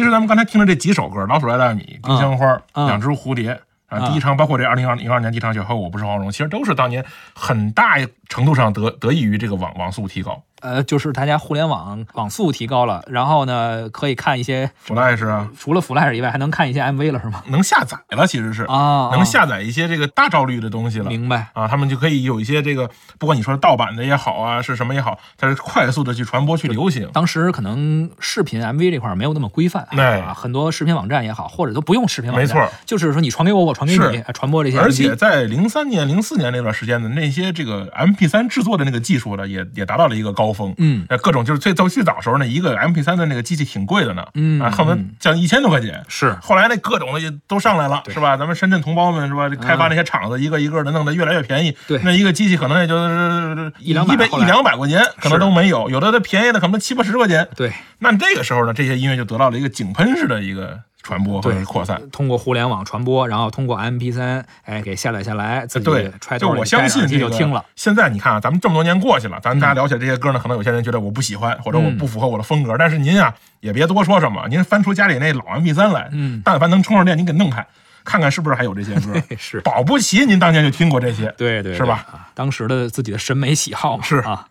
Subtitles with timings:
[0.00, 3.52] 其实咱们刚才听了这几首歌，《老鼠爱大米》《丁香花》嗯两只蝴蝶》
[3.86, 10.42] 啊，嗯第一场包括这二零二零二年第一场雪和我不是黄蓉，其实都是当年很大程度上得得益于这个网网速提高。
[10.60, 17.42] 呃，就是大家互联网网速提高了，然后呢，可以看一些 Flash 啊，除了 Flash 以外，还能看一些 MV 了，是吗？
[17.48, 21.06] 能下载了，其实是啊，能下载一些这个大照率的东西了。
[21.06, 21.48] 明白。
[21.54, 22.88] 啊，他们就可以有一些这个，
[23.18, 27.08] 不管你说盗版的也好啊，是什么也好，它是快速的去传播、去流行。
[27.12, 34.78] 当时可能视频 MV 这块儿没有那么规范，对啊，很多视频网站也好，或者都不用视频网站，没错，就是说你传给我，我传给你，传播这些。
[34.78, 40.74] 而且在零三年、零四年那段时间的那些这个 MP 3制作的那个技术呢，也也达到了一个高峰。
[40.78, 46.04] 嗯呃，各种就是最最最早时候呢，一个 MP 3的那个机器挺贵的呢，嗯啊，恨不得将近一千多块钱。
[46.08, 48.36] 是后来那各种的也都上来了，是吧？
[48.36, 49.48] 咱们深圳同胞们是吧？
[49.60, 51.76] 开发那些厂子，一个一个的弄得越来越便宜。
[51.86, 57.48] 对那一个机器可能也就是一两百一两百块钱，可能都没有，有的它便宜的可能七八十块钱。
[57.56, 62.00] 对，那这个时候呢，这些音乐就得到了一个井喷式的一个传播和对扩散。
[62.10, 67.64] 通过互联网传播，然后通过 MP 3哎，给下载下来，自己对揣，兜里就我相信戴耳机这个就听了。。
[67.76, 72.76] 现在你看啊，咱们这么多年过去了，咱大家聊起来这些歌呢，可能有些人觉得我不喜欢，或者我嗯不符合我的风格。
[72.78, 77.66] 但是您啊，也别多说什么，您翻出家里那老 MP 3来，嗯，但凡能充上电，您给弄开，
[78.04, 79.14] 看看是不是还有这些歌。
[79.38, 81.32] 是，保不齐您当年就听过这些。
[81.36, 82.06] 对对，是吧？
[82.12, 84.46] 啊当时的自己的审美喜好嘛，是啊。